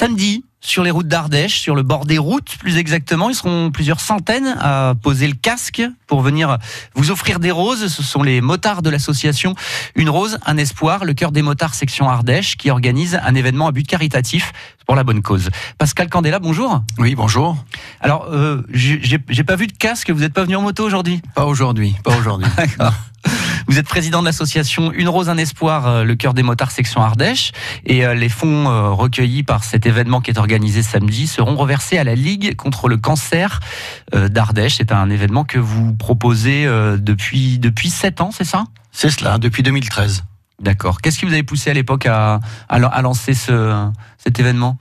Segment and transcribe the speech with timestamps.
[0.00, 3.28] Samedi, sur les routes d'Ardèche, sur le bord des routes plus exactement.
[3.28, 6.56] Ils seront plusieurs centaines à poser le casque pour venir
[6.94, 7.88] vous offrir des roses.
[7.88, 9.54] Ce sont les motards de l'association
[9.96, 13.72] Une Rose, un espoir, le cœur des motards section Ardèche qui organise un événement à
[13.72, 14.54] but caritatif
[14.86, 15.50] pour la bonne cause.
[15.76, 16.82] Pascal Candela, bonjour.
[16.96, 17.62] Oui, bonjour.
[18.00, 21.20] Alors, euh, j'ai pas vu de casque, vous n'êtes pas venu en moto aujourd'hui?
[21.34, 22.48] Pas aujourd'hui, pas aujourd'hui.
[22.56, 22.94] D'accord.
[23.70, 27.02] Vous êtes président de l'association Une Rose, un Espoir, euh, le cœur des motards section
[27.02, 27.52] Ardèche.
[27.86, 31.96] Et euh, les fonds euh, recueillis par cet événement qui est organisé samedi seront reversés
[31.96, 33.60] à la Ligue contre le cancer
[34.12, 34.78] d'Ardèche.
[34.78, 36.64] C'est un événement que vous proposez
[36.98, 38.64] depuis, depuis 7 ans, c'est ça?
[38.90, 40.24] C'est cela, depuis 2013.
[40.60, 41.00] D'accord.
[41.00, 44.78] Qu'est-ce qui vous avait poussé à l'époque à, à, lancer ce, cet événement?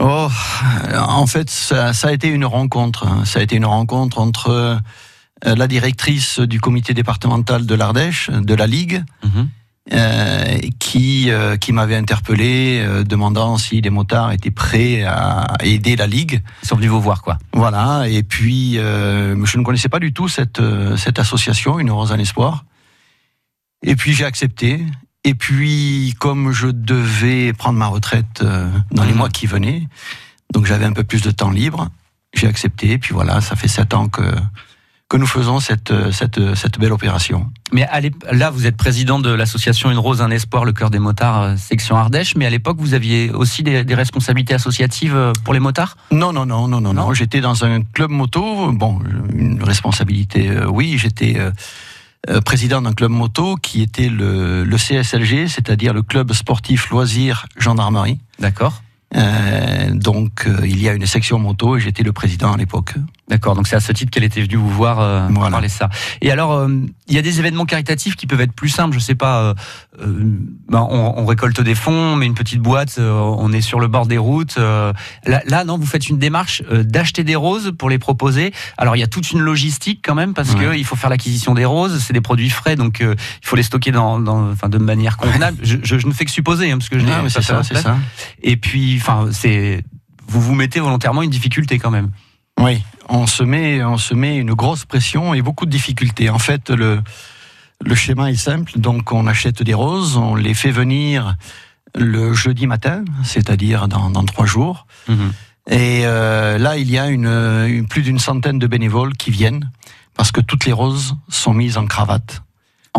[0.00, 0.28] Oh,
[0.92, 3.06] en fait, ça, ça, a été une rencontre.
[3.06, 3.24] Hein.
[3.24, 4.80] Ça a été une rencontre entre
[5.44, 9.48] la directrice du comité départemental de l'Ardèche, de la Ligue, mhm.
[9.92, 16.06] euh, qui, euh, qui m'avait interpellé demandant si les motards étaient prêts à aider la
[16.06, 16.42] Ligue.
[16.62, 17.38] Ils sont venus vous voir, quoi.
[17.52, 20.62] Voilà, et puis je ne connaissais pas du tout cette,
[20.96, 22.64] cette association, Une Rose en Espoir.
[23.82, 24.84] Et puis j'ai accepté.
[25.22, 28.44] Et puis, comme je devais prendre ma retraite
[28.92, 29.18] dans les mhm.
[29.18, 29.86] mois qui venaient,
[30.52, 31.88] donc j'avais un peu plus de temps libre,
[32.34, 32.92] j'ai accepté.
[32.92, 34.22] Et puis voilà, ça fait sept ans que
[35.08, 37.50] que nous faisons cette, cette, cette belle opération.
[37.72, 37.86] Mais
[38.32, 41.56] là, vous êtes président de l'association Une Rose, un Espoir, le cœur des motards, euh,
[41.56, 42.34] section Ardèche.
[42.34, 45.96] Mais à l'époque, vous aviez aussi des, responsabilités associatives euh, pour les motards?
[46.10, 47.14] Non, non, non, non, non, non.
[47.14, 48.72] J'étais dans un club moto.
[48.72, 49.00] Bon,
[49.32, 50.98] une responsabilité, euh, oui.
[50.98, 51.36] J'étais
[52.44, 58.18] président d'un club moto qui était le, le CSLG, c'est-à-dire le club sportif loisirs gendarmerie.
[58.40, 58.82] D'accord.
[59.14, 62.94] Euh, donc euh, il y a une section moto et j'étais le président à l'époque.
[63.28, 65.88] D'accord, donc c'est à ce titre qu'elle était venue vous voir euh, parler ça.
[66.20, 66.68] Et alors, euh,
[67.08, 68.94] il y a des événements caritatifs qui peuvent être plus simples.
[68.94, 69.54] Je sais pas,
[69.98, 73.88] ben, on, on, récolte des fonds, on met une petite boîte, on est sur le
[73.88, 74.56] bord des routes.
[74.56, 74.92] Là,
[75.24, 78.52] là, non, vous faites une démarche d'acheter des roses pour les proposer.
[78.78, 81.54] Alors il y a toute une logistique quand même parce que il faut faire l'acquisition
[81.54, 84.78] des roses, c'est des produits frais, donc il faut les stocker dans, dans enfin, de
[84.78, 85.58] manière convenable.
[85.62, 87.76] Je, je, je, ne fais que supposer hein, parce que je n'ai pas ça, c'est
[87.76, 87.96] ça.
[88.42, 89.82] Et puis enfin, c'est
[90.28, 92.10] vous vous mettez volontairement une difficulté quand même.
[92.60, 96.30] Oui, on se met, on se met une grosse pression et beaucoup de difficultés.
[96.30, 97.00] En fait, le,
[97.84, 98.78] le schéma est simple.
[98.78, 101.36] Donc, on achète des roses, on les fait venir
[101.94, 104.86] le jeudi matin, c'est-à-dire dans, trois jours.
[105.08, 105.32] Mhm.
[105.68, 109.70] Et euh, là, il y a une, plus d'une centaine de bénévoles qui viennent
[110.14, 112.42] parce que toutes les roses sont mises en cravate.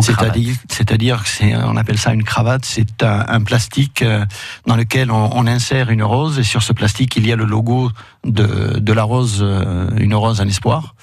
[0.01, 1.23] C'est-à-dire, c'est-à-dire,
[1.65, 2.65] on appelle ça une cravate.
[2.65, 4.25] C'est un, plastique euh,
[4.65, 7.91] dans lequel on, insère une rose et sur ce plastique il y a le logo
[8.25, 10.95] de, de la rose, euh, une rose en espoir.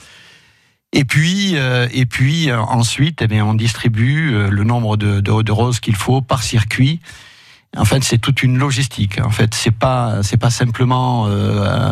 [0.93, 5.53] Et puis, euh, et puis ensuite, eh bien, on distribue le nombre de, de, de
[5.53, 7.01] roses qu'il faut par circuit.
[7.77, 9.21] En fait, c'est toute une logistique.
[9.21, 11.27] En fait, c'est pas c'est pas simplement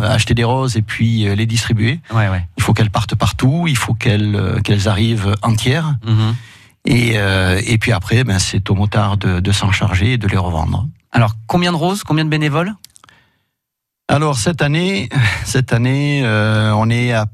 [0.04, 1.98] acheter des roses et puis les distribuer.
[2.14, 2.46] Ouais, ouais.
[2.56, 3.64] Il faut qu'elles partent partout.
[3.66, 5.96] Il faut qu'elles qu'elles arrivent entières.
[6.06, 6.34] Mm-hmm.
[6.84, 10.26] Et, euh, et puis après, ben, c'est au motard de, de s'en charger et de
[10.26, 10.88] les revendre.
[11.12, 12.74] Alors, combien de roses, combien de bénévoles?
[14.08, 15.08] Alors, cette année,
[15.44, 17.26] cette année euh, on est à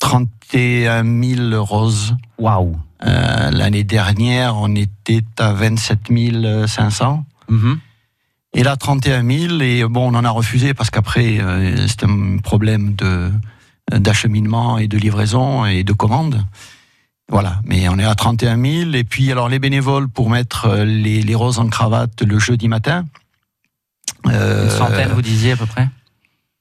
[0.00, 2.16] 31 000 roses.
[2.38, 5.98] Waouh euh, L'année dernière, on était à 27
[6.66, 7.24] 500.
[7.48, 7.74] Mm
[8.54, 9.60] Et là, 31 000.
[9.60, 13.30] Et bon, on en a refusé parce qu'après, euh, c'est un problème de
[13.90, 16.44] d'acheminement et de livraison et de commande.
[17.30, 18.92] Voilà, mais on est à 31 000.
[18.94, 22.68] Et puis, alors, les bénévoles pour mettre euh, les, les roses en cravate le jeudi
[22.68, 23.04] matin.
[24.26, 25.88] Euh, Une centaine, vous disiez à peu près?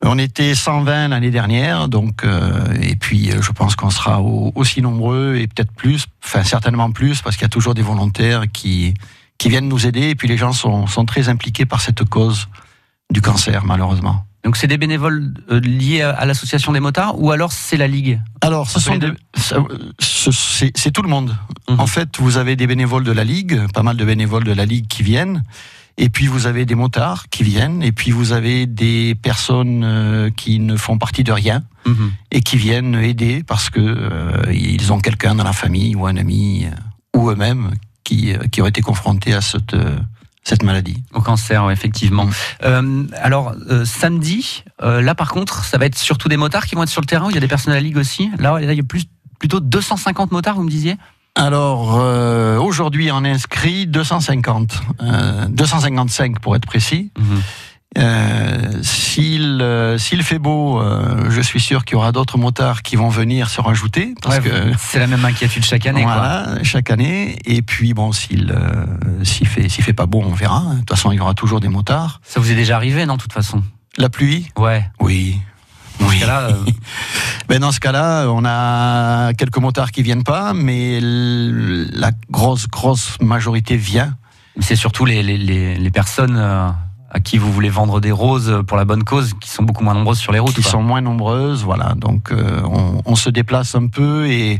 [0.03, 5.37] On était 120 l'année dernière, donc, euh, et puis je pense qu'on sera aussi nombreux
[5.37, 8.93] et peut-être plus, enfin certainement plus, parce qu'il y a toujours des volontaires qui,
[9.39, 10.09] qui viennent nous aider.
[10.09, 12.47] Et puis les gens sont, sont très impliqués par cette cause
[13.11, 14.26] du cancer, malheureusement.
[14.47, 18.21] Donc c'est des bénévoles euh, liés à l'association des motards ou alors c'est la ligue?
[18.39, 18.97] Alors ce sont
[19.99, 21.35] c'est tout le monde.
[21.67, 21.81] Mhm.
[21.81, 24.65] En fait, vous avez des bénévoles de la ligue, pas mal de bénévoles de la
[24.65, 25.43] ligue qui viennent.
[25.97, 30.29] Et puis vous avez des motards qui viennent, et puis vous avez des personnes euh,
[30.29, 32.13] qui ne font partie de rien mhm.
[32.31, 36.15] et qui viennent aider parce que euh, ils ont quelqu'un dans la famille ou un
[36.15, 36.67] ami
[37.13, 37.71] ou eux-mêmes
[38.05, 39.75] qui, qui ont été confrontés à cette
[40.47, 41.03] cette maladie.
[41.13, 42.25] Au cancer, effectivement.
[42.25, 42.31] Mm.
[42.63, 46.75] Euh, alors, euh, samedi, euh, là par contre, ça va être surtout des motards qui
[46.75, 48.31] vont être sur le terrain, il y a des personnes à la Ligue aussi?
[48.39, 49.03] Là, il y a plus,
[49.39, 50.95] plutôt 250 motards, vous me disiez?
[51.35, 52.01] Alors
[52.63, 54.81] aujourd'hui on inscrit 250,
[55.49, 57.11] 255 pour être précis.
[57.95, 58.83] Mm-hmm.
[58.83, 62.95] s'il euh, s'il fait beau, euh, je suis sûr qu'il y aura d'autres motards qui
[62.95, 64.13] vont venir se rajouter.
[64.21, 66.03] Parce que c'est la même inquiétude chaque année.
[66.03, 67.39] Voilà, chaque année.
[67.45, 68.53] Et puis bon, s'il
[69.23, 70.61] s'il fait s'il fait pas beau, on verra.
[70.73, 72.21] De toute façon, il y aura toujours des motards.
[72.23, 73.63] Ça vous est déjà arrivé, non, de toute façon?
[73.97, 74.47] La pluie?
[74.57, 74.85] Ouais.
[74.99, 75.39] Oui.
[75.99, 76.49] Dans ce cas-là,
[77.49, 83.19] ben dans ce cas-là, on a quelques motards qui viennent pas, mais la grosse grosse
[83.19, 84.15] majorité vient.
[84.59, 86.37] C'est surtout les, les, les, personnes
[87.09, 89.93] à qui vous voulez vendre des roses pour la bonne cause, qui sont beaucoup moins
[89.93, 90.55] nombreuses sur les routes.
[90.55, 91.93] Qui sont moins nombreuses, voilà.
[91.95, 94.59] Donc euh, on, on, se déplace un peu et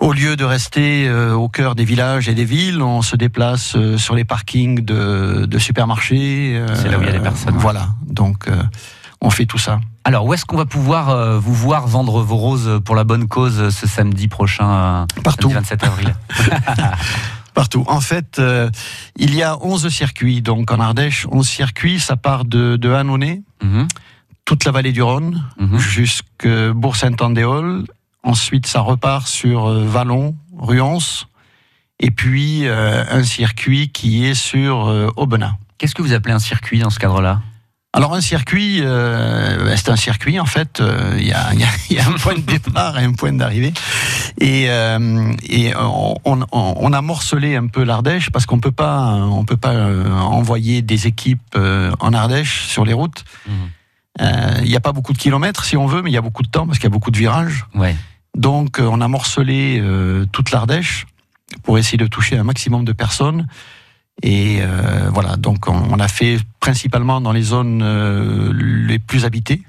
[0.00, 3.74] au lieu de rester euh, au cœur des villages et des villes, on se déplace
[3.76, 6.62] euh, sur les parkings de, de supermarchés.
[6.74, 7.56] C'est là où il y a des personnes.
[7.56, 7.88] Voilà.
[8.06, 8.48] Donc
[9.20, 9.80] on fait tout ça.
[10.04, 13.70] Alors, où est-ce qu'on va pouvoir vous voir vendre vos roses pour la bonne cause
[13.74, 15.48] ce samedi prochain, Partout.
[15.48, 16.14] Le 27 avril
[17.56, 17.84] Partout.
[17.86, 18.68] En fait, euh,
[19.16, 20.42] il y a 11 circuits.
[20.42, 21.98] Donc en Ardèche, 11 circuits.
[21.98, 23.88] Ça part de, de Annonay, mhm.
[24.44, 25.78] toute la vallée du Rhône, mhm.
[25.78, 27.86] jusque Bourg-Saint-Andéol.
[28.22, 31.28] Ensuite, ça repart sur euh, Vallon, Ruance.
[31.98, 35.54] Et puis, euh, un circuit qui est sur Aubenas.
[35.78, 37.40] Qu'est-ce que vous appelez un circuit dans ce cadre-là?
[37.96, 40.82] Alors un circuit, euh, c'est un circuit en fait.
[40.82, 41.54] Euh, il y, a,
[41.88, 43.72] y, a, un point de départ et un point d'arrivée.
[44.38, 46.14] Et, euh, et on,
[46.52, 51.06] on, a morcelé un peu l'Ardèche parce qu'on peut pas, on peut pas envoyer des
[51.06, 53.24] équipes en Ardèche sur les routes.
[53.46, 53.52] Mmh.
[54.62, 56.42] Il n'y a pas beaucoup de kilomètres si on veut, mais il y a beaucoup
[56.42, 57.64] de temps parce qu'il y a beaucoup de virages.
[57.74, 57.96] Ouais.
[58.36, 59.82] Donc on a morcelé
[60.32, 61.06] toute l'Ardèche
[61.62, 63.46] pour essayer de toucher un maximum de personnes.
[64.22, 69.62] Et euh, voilà, donc on, a fait principalement dans les zones euh, les plus habitées,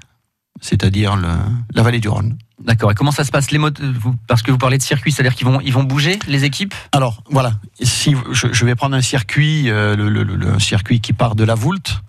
[0.60, 2.38] c'est-à-dire la vallée du Rhône.
[2.64, 2.90] D'accord.
[2.90, 3.78] Et comment ça se passe les modes
[4.26, 6.74] Parce que vous parlez de circuit, c'est-à-dire qu'ils vont, ils vont bouger les équipes?
[6.92, 11.54] Alors voilà, si je, vais prendre un circuit, euh, le, circuit qui part de la
[11.54, 12.02] Voulte.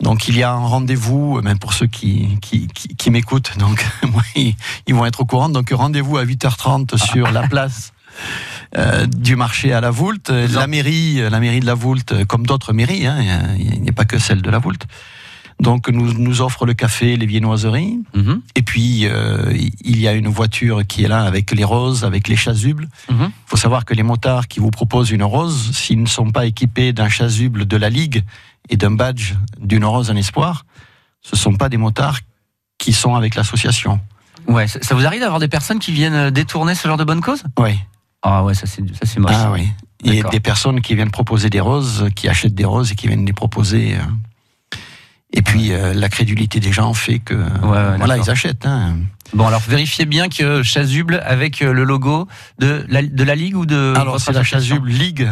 [0.00, 3.84] Donc il y a un rendez-vous, même pour ceux qui, qui, qui, m'écoutent, donc
[4.36, 4.54] ils,
[4.86, 5.48] ils, vont être au courant.
[5.48, 7.92] Donc rendez-vous à 8h30 sur la place
[8.76, 10.30] euh, du marché à la Voulte.
[10.30, 13.16] La mairie, la mairie de la Voulte, comme d'autres mairies, hein,
[13.58, 14.86] il n'y a pas que celle de la Voulte.
[15.60, 18.00] Donc nous, nous offre le café, les viennoiseries.
[18.14, 18.42] Mhm.
[18.56, 19.52] Et puis euh,
[19.82, 22.88] il y a une voiture qui est là avec les roses, avec les chasubles.
[23.08, 23.30] Il mhm.
[23.46, 26.92] faut savoir que les motards qui vous proposent une rose, s'ils ne sont pas équipés
[26.92, 28.24] d'un chasuble de la Ligue
[28.70, 30.66] et d'un badge d'une rose en espoir,
[31.20, 32.18] ce ne sont pas des motards
[32.78, 34.00] qui sont avec l'association.
[34.48, 37.44] Ouais, ça vous arrive d'avoir des personnes qui viennent détourner ce genre de bonne cause
[37.58, 37.78] Oui.
[38.22, 39.32] Ah ouais, ça c'est moche.
[39.34, 39.68] Ah oui.
[40.04, 42.94] Il y a des personnes qui viennent proposer des roses, qui achètent des roses et
[42.94, 43.94] qui viennent les proposer.
[43.94, 44.76] Euh.
[45.34, 48.66] Et puis euh, la crédulité des gens fait que voilà ils achètent.
[48.66, 48.96] Hein.
[49.32, 52.28] Bon alors vérifiez bien que chasuble avec euh, le logo
[52.58, 55.30] de la, de la ligue ou de alors c'est la chasuble ligue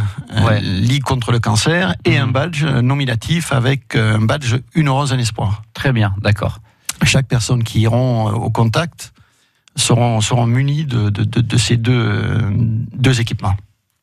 [0.63, 2.25] ligue contre le cancer et mhm.
[2.25, 5.63] un badge nominatif avec un badge une rose un espoir.
[5.75, 6.61] Très bien d'accord.
[7.03, 9.13] Chaque personne qui iront au contact
[9.77, 12.39] seront, seront munis de, de, de, ces deux,
[12.93, 13.55] deux équipements.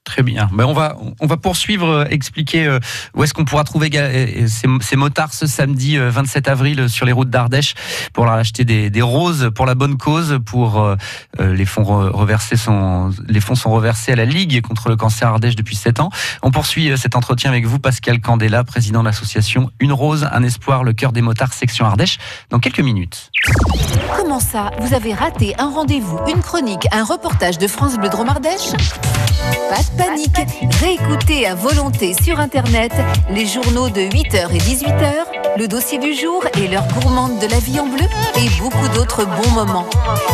[0.07, 0.49] Très bien.
[0.53, 2.79] Ben on va on va poursuivre, euh, expliquer euh,
[3.13, 7.29] où est-ce qu'on pourra trouver euh, ces, motards ce samedi 27 avril sur les routes
[7.29, 7.73] d'Ardèche
[8.13, 10.39] pour leur acheter des, roses pour la bonne cause.
[10.45, 10.95] Pour
[11.39, 11.83] les fonds
[13.55, 16.09] sont reversés à la Ligue contre le cancer Ardèche depuis 7 ans.
[16.41, 20.85] On poursuit cet entretien avec vous, Pascal Candela, président de l'association Une Rose, un espoir,
[20.85, 22.17] le cœur des motards section Ardèche.
[22.49, 23.29] Dans quelques minutes.
[24.15, 24.71] Comment ça?
[24.79, 28.71] Vous avez raté un rendez-vous, une chronique, un reportage de France Bleu Dromardèche
[29.69, 30.37] Pas panique.
[30.79, 32.91] Réécoutez à volonté sur Internet
[33.29, 35.13] les journaux de 8h et 18h,
[35.57, 38.05] le dossier du jour et l'heure gourmande de la vie en bleu
[38.35, 39.89] et beaucoup d'autres bons moments.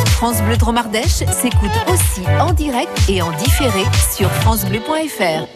[0.07, 3.83] France Bleu Dromardèche s'écoute aussi en direct et en différé
[4.15, 5.47] sur francebleu.fr.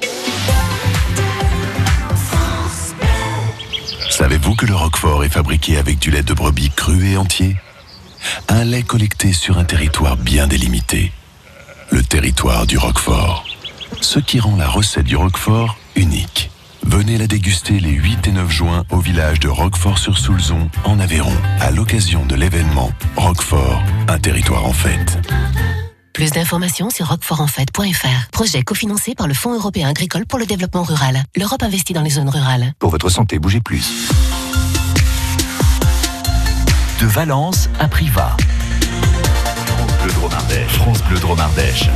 [4.10, 7.56] Savez-vous que le Roquefort est fabriqué avec du lait de brebis cru et entier?
[8.48, 11.12] Un lait collecté sur un territoire bien délimité.
[11.92, 13.46] Le territoire du Roquefort
[14.02, 16.50] ce qui rend la recette du Roquefort unique.
[16.84, 21.72] Venez la déguster les 8 et 9 juin au village de Roquefort-sur-Soulzon, en Aveyron, à
[21.72, 25.18] l'occasion de l'événement Roquefort, un territoire en fête.
[26.14, 28.30] Plus d'informations sur roquefortenfête.fr.
[28.32, 31.24] Projet cofinancé par le Fonds européen agricole pour le développement rural.
[31.36, 32.74] L'Europe investit dans les zones rurales.
[32.80, 34.10] Pour votre santé, bougez plus.
[37.00, 38.36] De Valence à Privas.
[39.68, 40.72] France Bleu Dromardèche.
[40.72, 41.90] France Bleu Dromardèche.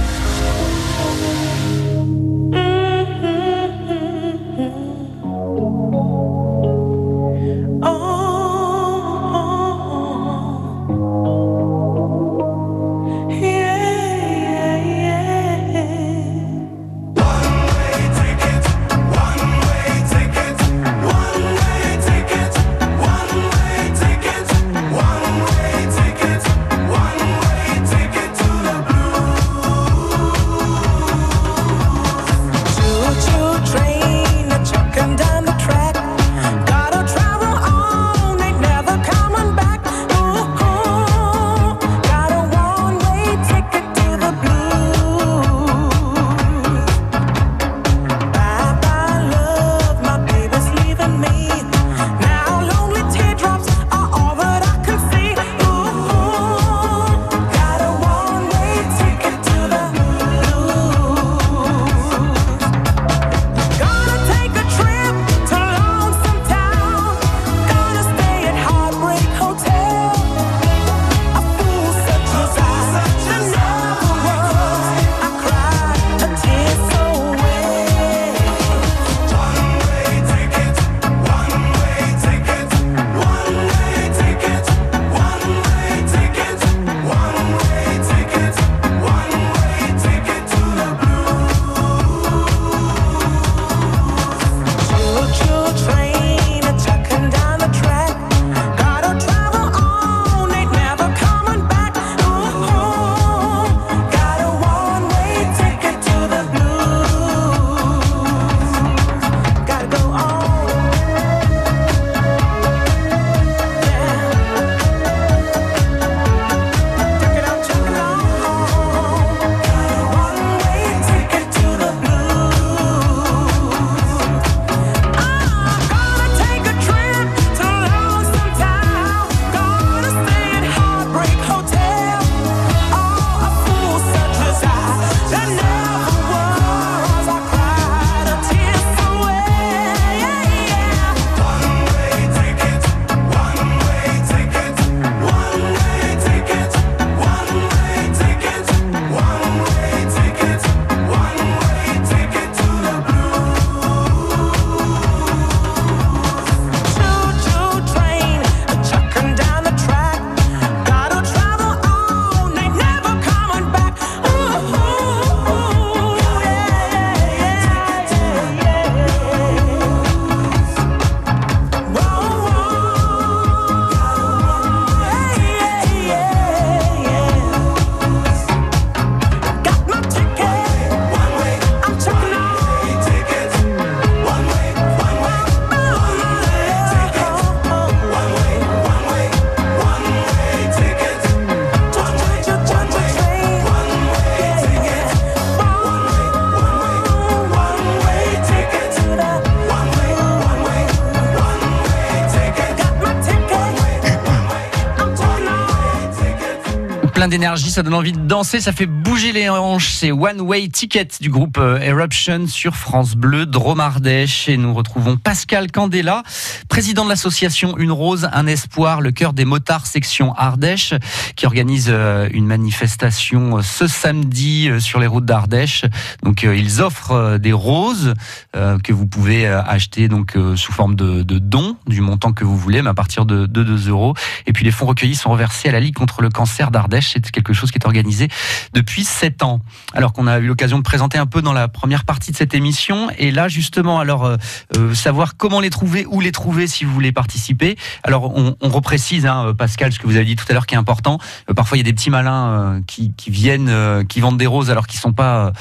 [207.21, 209.91] Plein d'énergie, ça donne envie de danser, ça fait bouger les hanches.
[209.91, 214.49] C'est One Way Ticket du groupe euh, Eruption sur France Bleu, Drôme Ardèche.
[214.49, 216.23] Et nous retrouvons Pascal Candela,
[216.67, 220.95] président de l'association Une Rose, un Espoir, le cœur des motards section Ardèche,
[221.35, 225.85] qui organise euh, une manifestation euh, ce samedi sur les routes d'Ardèche.
[226.23, 228.15] Donc ils offrent des roses
[228.53, 232.89] que vous pouvez acheter donc sous forme de, dons du montant que vous voulez, mais
[232.89, 234.15] à partir de, de 2 euros.
[234.47, 237.10] Et puis les fonds recueillis sont reversés à la Ligue contre le cancer d'Ardèche.
[237.11, 238.27] C'est quelque chose qui est organisé
[238.73, 239.61] depuis 7 ans.
[239.93, 242.53] Alors qu'on a eu l'occasion de présenter un peu dans la première partie de cette
[242.53, 243.09] émission.
[243.17, 244.37] Et là, justement, alors euh,
[244.77, 247.77] euh, savoir comment les trouver, où les trouver si vous voulez participer.
[248.03, 250.77] Alors on, reprécise, hein, Pascal, ce que vous avez dit tout à l'heure qui est
[250.77, 251.19] important.
[251.49, 254.87] Euh, parfois, il y a des petits malins qui, viennent, qui vendent des roses alors
[254.87, 255.51] qu'ils sont pas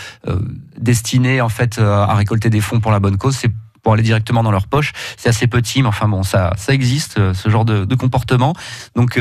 [0.78, 3.37] destinés en fait à récolter des fonds pour la bonne cause.
[3.37, 3.50] C'est
[3.83, 4.92] pour aller directement dans leur poche.
[5.16, 8.54] C'est assez petit, mais enfin bon, ça, ça existe, ce genre de, de comportement.
[8.95, 9.19] Donc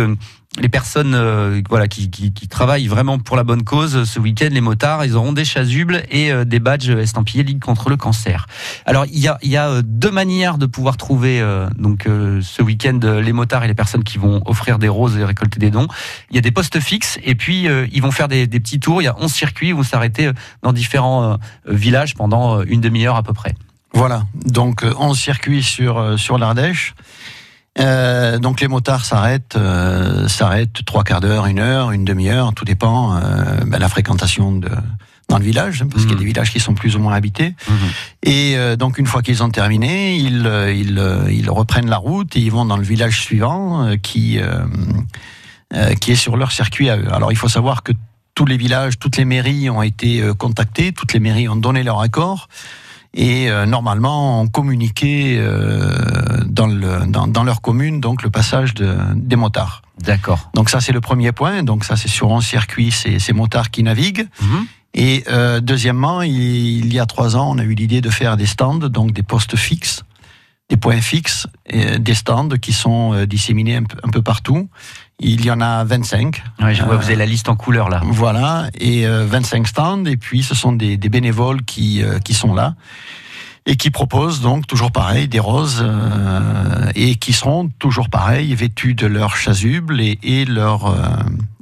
[0.60, 4.50] les personnes euh, voilà qui, qui, qui, travaillent vraiment pour la bonne cause ce week-end,
[4.52, 8.48] les motards, ils auront des chasubles et euh, des badges estampillés Ligue contre le cancer.
[8.86, 11.42] Alors il y a, y a euh, deux manières de pouvoir trouver
[11.78, 15.60] donc ce week-end les motards et les personnes qui vont offrir des roses et récolter
[15.60, 15.88] des dons.
[16.30, 19.02] Il y a des postes fixes et puis ils vont faire des, des, petits tours.
[19.02, 20.32] Il y a 11 circuits où vont s'arrêter
[20.64, 23.56] dans différents villages pendant une demi-heure à peu près.
[23.94, 26.94] Voilà, donc 11 circuits sur, sur l'Ardèche.
[27.80, 32.66] Euh, donc les motards s'arrêtent, euh, s'arrêtent trois quarts d'heure, une heure, une demi-heure, tout
[32.66, 33.20] dépend euh,
[33.66, 34.70] ben, la fréquentation de
[35.30, 36.20] dans le village, parce qu'il y a mhm.
[36.20, 37.56] des villages qui sont plus ou moins habités.
[37.70, 37.76] Mhm.
[38.24, 41.98] Et euh, donc une fois qu'ils ont terminé, ils, euh, ils, euh, ils, reprennent la
[41.98, 44.40] route et ils vont dans le village suivant qui
[46.02, 47.14] qui est sur leur circuit à eux.
[47.14, 47.92] Alors il faut savoir que
[48.34, 52.02] tous les villages, toutes les mairies ont été contactées, toutes les mairies ont donné leur
[52.02, 52.48] accord
[53.14, 58.74] et euh, normalement ont communiqué euh, dans, le, dans, dans, leur commune donc le passage
[58.74, 59.82] de, des motards.
[60.00, 60.52] D'accord.
[60.54, 61.64] Donc ça c'est le premier point.
[61.64, 64.28] Donc ça c'est sur un circuit, c'est ces motards qui naviguent.
[64.42, 64.66] Mhm.
[64.96, 68.38] Et euh, deuxièmement, il, il, y a trois ans, on a eu l'idée de faire
[68.38, 70.04] des stands, donc des postes fixes,
[70.70, 74.68] des points fixes, et des stands qui sont euh, disséminés un peu, un peu partout
[75.20, 76.44] il y en a 25.
[76.62, 78.02] Ouais, je vois, vous avez la liste en couleur là.
[78.06, 82.34] Voilà, et 25 euh, stands, et puis ce sont des, des bénévoles qui, euh, qui
[82.34, 82.76] sont là
[83.66, 88.96] et qui proposent donc toujours pareil des roses euh, et qui seront toujours pareil vêtus
[88.96, 90.96] de leur chasuble et, et leur,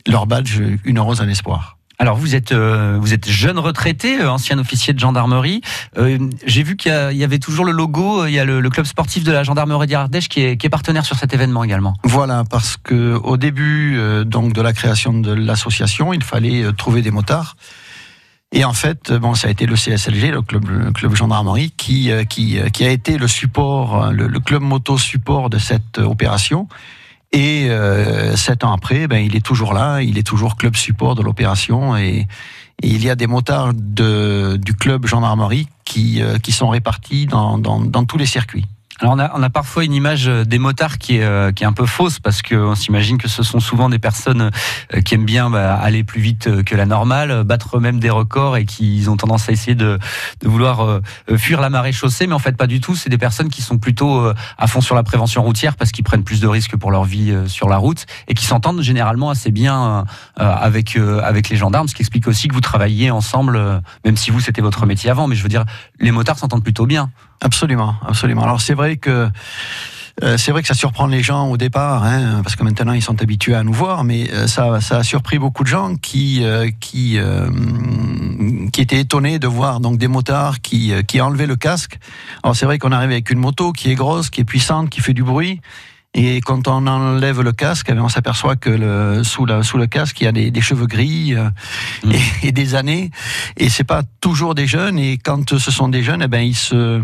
[0.05, 1.76] leur badge Une rose un espoir.
[1.99, 5.61] Alors vous êtes euh, vous êtes jeune retraité, euh, ancien officier de gendarmerie.
[5.97, 8.25] Euh, j'ai vu qu'il y, avait toujours le logo.
[8.27, 11.05] Il y a le, club sportif de la gendarmerie d'Ardèche qui est, qui est partenaire
[11.05, 11.95] sur cet événement également.
[12.03, 17.11] Voilà, parce que au début donc de la création de l'association, il fallait trouver des
[17.11, 17.55] motards.
[18.51, 22.11] Et en fait, bon, ça a été le CSLG, le club, le club gendarmerie, qui,
[22.29, 26.67] qui, qui a été le support, le, le club moto support de cette opération.
[27.31, 31.15] Et euh, sept ans après, ben, il est toujours là, il est toujours club support
[31.15, 32.27] de l'opération et,
[32.83, 37.57] il y a des motards de, du club gendarmerie qui, euh, qui sont répartis dans,
[37.57, 38.65] dans, dans tous les circuits.
[38.99, 41.63] Alors on a, on a parfois une image euh, des motards qui est, euh, qui
[41.63, 44.49] est un peu fausse parce qu'on s'imagine que ce sont souvent des personnes
[44.95, 48.57] euh, qui aiment bien bah, aller plus vite que la normale, battre même des records
[48.57, 49.99] et qui ont tendance à essayer de,
[50.41, 51.01] de vouloir
[51.37, 52.95] fuir la marée chaussée, mais en fait pas du tout.
[52.95, 56.23] C'est des personnes qui sont plutôt à fond sur la prévention routière parce qu'ils prennent
[56.23, 60.05] plus de risques pour leur vie sur la route et qui s'entendent généralement assez bien
[60.35, 64.39] avec avec les gendarmes, ce qui explique aussi que vous travaillez ensemble, même si vous
[64.39, 65.65] c'était votre métier avant, mais je veux dire
[65.99, 67.11] les motards s'entendent plutôt bien.
[67.41, 68.43] Absolument, absolument.
[68.43, 69.29] Alors c'est vrai que
[70.23, 73.03] euh, c'est vrai que ça surprend les gens au départ, hein, parce que maintenant ils
[73.03, 76.43] sont habitués à nous voir, mais euh, ça, ça a surpris beaucoup de gens qui
[76.43, 77.19] euh, qui
[78.73, 81.99] qui étaient étonnés de voir donc des motards qui qui enlevaient le casque.
[82.43, 85.01] Alors c'est vrai qu'on arrive avec une moto qui est grosse, qui est puissante, qui
[85.01, 85.61] fait du bruit.
[86.13, 89.85] Et quand on enlève le casque, eh on s'aperçoit que le, sous, la, sous le
[89.85, 92.11] casque, il y a des, des cheveux gris mmh.
[92.11, 93.11] et, et, des années.
[93.55, 94.97] Et c'est pas toujours des jeunes.
[94.97, 97.03] Et quand ce sont des jeunes, eh ben ils se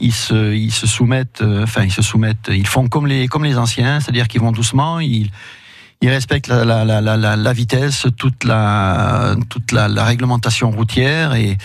[0.00, 3.44] ils se, ils se soumettent, euh, enfin ils se soumettent, ils font comme les, comme
[3.44, 5.30] les anciens, c'est-à-dire qu'ils vont doucement, ils,
[6.00, 11.56] ils respectent la, la, la, la, la vitesse, toute la, toute la, réglementation routière et,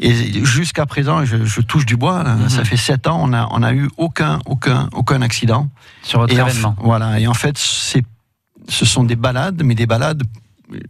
[0.00, 2.24] et jusqu'à présent, je, je, touche du bois.
[2.24, 2.48] Mhm.
[2.48, 5.68] Ça fait sept ans, on a, on a eu aucun, aucun, aucun accident.
[6.02, 6.74] Sur votre événement.
[6.80, 7.20] voilà.
[7.20, 8.02] Et en fait, c'est,
[8.68, 10.22] ce sont des balades, mais des balades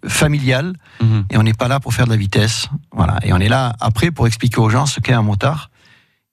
[0.09, 0.75] familiales.
[1.03, 1.25] Mhm.
[1.31, 2.69] Et on n'est pas là pour faire de la vitesse.
[2.93, 3.19] Voilà.
[3.23, 5.71] Et on est là après pour expliquer aux gens ce qu'est un motard.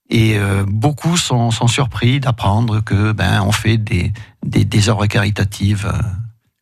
[0.09, 4.11] Et euh, beaucoup sont, sont surpris d'apprendre que ben on fait des,
[4.45, 5.89] des, des œuvres caritatives.
[5.93, 6.01] Euh,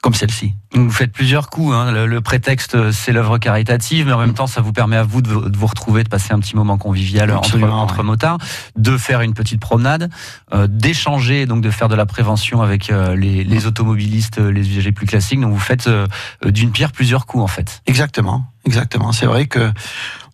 [0.01, 0.53] comme celle-ci.
[0.73, 1.73] Vous faites plusieurs coups.
[1.73, 1.91] Hein.
[2.05, 5.29] Le, prétexte, c'est l'œuvre caritative, mais en même temps, ça vous permet à vous de,
[5.29, 8.37] vous retrouver, de passer un petit moment convivial entre, entre motards,
[8.77, 10.09] de faire une petite promenade,
[10.53, 14.93] euh, d'échanger, donc de faire de la prévention avec euh, les, les, automobilistes, les usagers
[14.93, 15.41] plus classiques.
[15.41, 16.07] Donc vous faites euh,
[16.45, 17.81] d'une pierre plusieurs coups, en fait.
[17.85, 19.11] Exactement, exactement.
[19.11, 19.71] C'est vrai que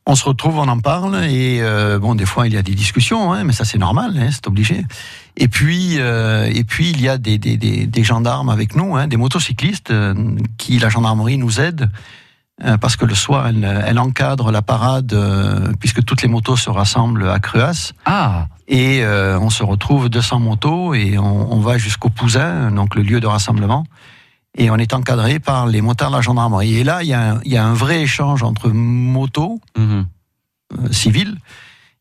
[0.05, 1.61] on se retrouve, on en parle, et
[1.99, 4.47] bon, des fois il y a des discussions, hein, mais ça c'est normal, hein, c'est
[4.47, 4.85] obligé.
[5.37, 8.95] Et puis, euh, et puis il y a des, des, des, des gendarmes avec nous,
[8.95, 10.13] hein, des motocyclistes euh,
[10.57, 11.89] qui la gendarmerie nous aide
[12.63, 15.13] euh, parce que le soir elle, elle encadre la parade
[15.79, 17.91] puisque toutes les motos se rassemblent à Cruas.
[18.05, 18.47] Ah.
[18.67, 23.19] Et on se retrouve 200 motos et on, on va jusqu'au Pouzin, donc le lieu
[23.19, 23.85] de rassemblement.
[24.57, 26.77] Et on est encadré par les motards de la gendarmerie.
[26.77, 30.01] Et là, il y a un, il y a un vrai échange entre motos mmh.
[30.91, 31.37] civiles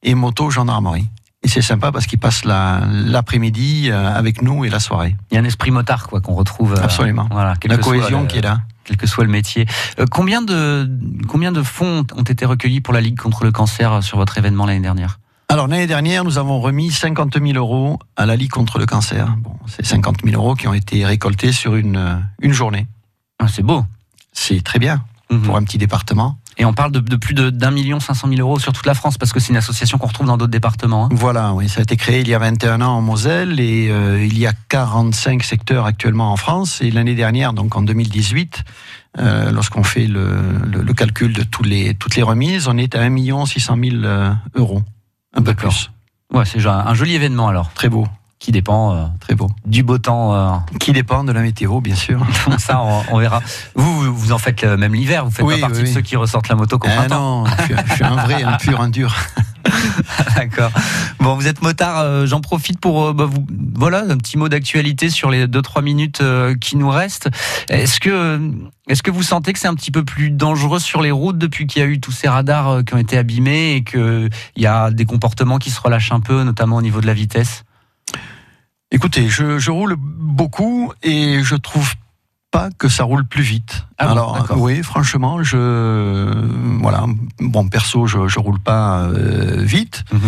[0.02, 1.08] et motos gendarmerie.
[1.44, 5.14] Et c'est sympa parce qu'ils passent l'après-midi euh, avec nous et la soirée.
[5.30, 6.72] Il y a un esprit motard quoi qu'on retrouve.
[6.72, 7.28] Euh, Absolument.
[7.30, 8.62] Voilà, la cohésion qui est là.
[8.84, 9.66] Quel que soit le métier.
[9.98, 10.90] Euh, combien, de,
[11.28, 14.64] combien de fonds ont été recueillis pour la Ligue contre le cancer sur votre événement
[14.64, 15.18] l'année dernière?
[15.54, 19.36] Alors l'année dernière, nous avons remis 50 000 euros à la Ligue contre le cancer.
[19.38, 22.88] Bon, c'est 50 000 euros qui ont été récoltés sur une, une journée.
[23.38, 23.84] Ah, c'est beau.
[24.32, 25.42] C'est très bien mhm.
[25.42, 26.38] pour un petit département.
[26.58, 29.16] Et on parle de, plus d'un million cinq cent mille euros sur toute la France
[29.16, 31.06] parce que c'est une association qu'on retrouve dans d'autres départements.
[31.06, 31.08] Hein.
[31.12, 34.24] Voilà, oui, ça a été créé il y a 21 ans en Moselle et euh,
[34.24, 36.80] il y a 45 secteurs actuellement en France.
[36.80, 38.64] Et l'année dernière, donc en 2018,
[39.18, 43.02] euh, lorsqu'on fait le, le, calcul de tous les, toutes les remises, on est à
[43.02, 44.82] 1 million 600 000 euh, euros,
[45.34, 45.90] un peu plus.
[46.32, 47.70] Ouais, c'est un joli événement alors.
[47.74, 48.06] Très beau.
[48.38, 49.48] Qui dépend euh, très beau.
[49.64, 50.50] du beau temps euh.
[50.78, 52.20] qui dépend de la météo bien sûr.
[52.58, 53.40] Ça on, verra.
[53.74, 56.54] Vous, vous en faites même l'hiver vous faites pas partie de ceux qui ressortent la
[56.54, 59.14] moto comme ah non je suis, un vrai un pur un dur
[60.36, 60.70] D'accord.
[61.20, 62.00] Bon, vous êtes motard.
[62.00, 63.46] Euh, j'en profite pour bah, vous.
[63.74, 66.22] Voilà, un petit mot d'actualité sur les 2-3 minutes
[66.60, 67.28] qui nous restent.
[67.68, 68.40] Est-ce que,
[68.88, 71.66] est-ce que vous sentez que c'est un petit peu plus dangereux sur les routes depuis
[71.66, 74.90] qu'il y a eu tous ces radars qui ont été abîmés et qu'il y a
[74.90, 77.64] des comportements qui se relâchent un peu, notamment au niveau de la vitesse?
[78.94, 81.94] Écoutez, je, roule beaucoup et je trouve
[82.54, 83.84] pas que ça roule plus vite.
[83.98, 85.58] Ah Alors oui, franchement, je
[86.80, 87.04] voilà,
[87.40, 90.04] bon perso, je, je roule pas euh, vite.
[90.12, 90.20] Mhm.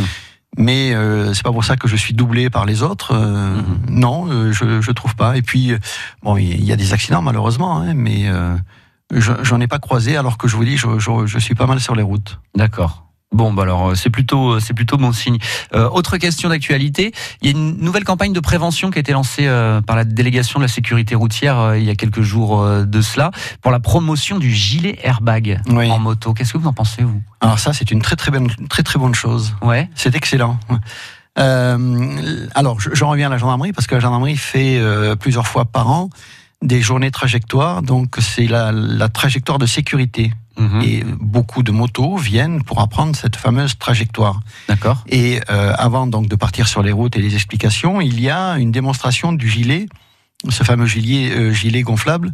[0.59, 3.13] Mais euh, c'est pas pour ça que je suis doublé par les autres.
[3.15, 3.65] Euh, mhm.
[3.89, 5.37] Non, je, je trouve pas.
[5.37, 5.73] Et puis
[6.25, 8.29] bon, il y a des accidents malheureusement, hein, mais
[9.13, 10.17] j'en ai pas croisé.
[10.17, 10.89] Alors que je vous dis, je,
[11.27, 12.41] je suis pas mal sur les routes.
[12.57, 13.06] D'accord.
[13.33, 15.39] Bon, bah alors euh, c'est plutôt euh, c'est plutôt bon signe.
[15.75, 17.13] Euh, autre question d'actualité,
[17.43, 19.47] il y a une nouvelle campagne de prévention qui a été lancée
[19.87, 23.31] par la délégation de la sécurité routière il y a quelques jours de cela
[23.63, 26.35] pour la promotion du gilet airbag en moto.
[26.35, 27.21] Qu'est-ce que vous en pensez vous?
[27.41, 29.55] Alors ça c'est une très très bonne très très bonne chose.
[29.63, 29.89] Ouais.
[29.95, 30.59] C'est excellent.
[31.37, 34.81] alors je, reviens à la gendarmerie parce que la gendarmerie fait
[35.19, 36.11] plusieurs fois par an
[36.63, 37.83] des journées trajectoires.
[37.83, 40.83] Donc c'est la, la trajectoire de sécurité Mhm.
[40.83, 44.41] Et beaucoup de motos viennent pour apprendre cette fameuse trajectoire.
[44.69, 45.05] D'accord.
[45.09, 48.55] Et euh, avant donc de partir sur les routes et les explications, il y a
[48.59, 49.87] une démonstration du gilet,
[50.49, 52.33] ce fameux gilet, euh, gilet gonflable.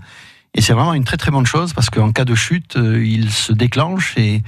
[0.54, 3.30] Et c'est vraiment une très très bonne chose parce qu'en cas de chute, euh, il
[3.30, 4.42] se déclenche et,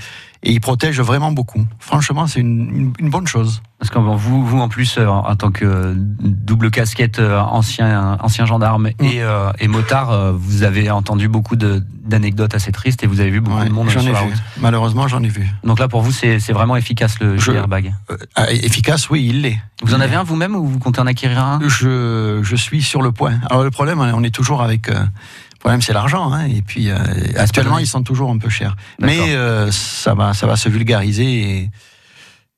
[0.45, 1.67] et il protège vraiment beaucoup.
[1.79, 3.63] Franchement, c'est une, une, bonne chose.
[3.79, 8.45] Parce que vous, vous en plus, euh, en tant que double casquette euh, ancien, ancien
[8.45, 9.23] gendarme et, mm.
[9.23, 13.65] euh, et motard, vous avez entendu beaucoup d'anecdotes assez tristes et vous avez vu beaucoup
[13.65, 14.35] de monde sur la route.
[14.61, 15.49] Malheureusement, j'en ai vu.
[15.65, 17.95] Donc là, pour vous, c'est vraiment efficace le je, airbag
[18.35, 19.59] ah, Efficace, oui, il l'est.
[19.83, 21.61] Vous en avez un vous-même ou vous comptez en acquérir un?
[21.67, 23.39] Je, je suis sur le point.
[23.51, 24.91] Alors le problème, on est toujours avec
[25.65, 26.31] problème, c'est l'argent.
[26.31, 26.97] Hein, et puis, euh,
[27.37, 28.77] actuellement, ils sont toujours un peu chers.
[29.01, 31.71] Mais euh, ça, va, ça va se vulgariser et,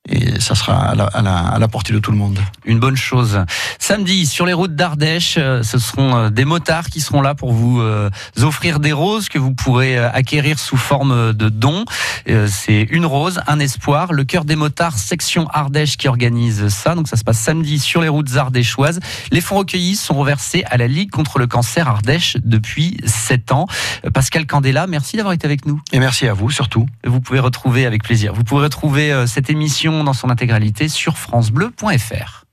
[0.09, 2.39] et ça sera à la, à, la, portée de tout le monde.
[2.65, 3.41] Une bonne chose.
[3.79, 7.53] Samedi, sur les routes d'Ardèche, euh, ce seront euh, des motards qui seront là pour
[7.53, 11.85] vous euh, offrir des roses que vous pourrez acquérir sous forme de dons.
[12.49, 14.13] C'est une rose, un espoir.
[14.13, 16.95] Le cœur des motards, section Ardèche, qui organise ça.
[16.95, 19.01] Donc ça se passe samedi sur les routes ardéchoises.
[19.33, 23.67] Les fonds recueillis sont reversés à la Ligue contre le cancer Ardèche depuis 7 ans.
[24.13, 25.81] Pascal Candela, merci d'avoir été avec nous.
[25.93, 26.87] Et merci à vous surtout.
[27.05, 28.35] Vous pouvez retrouver avec plaisir.
[28.35, 32.46] Vous pouvez retrouver cette émission dans son intégralité sur francebleu.fr.